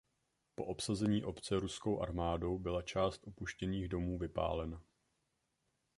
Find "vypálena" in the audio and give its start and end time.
4.17-4.81